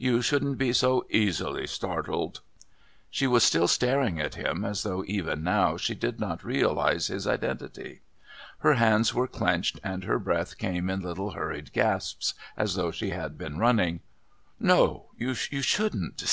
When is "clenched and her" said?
9.28-10.18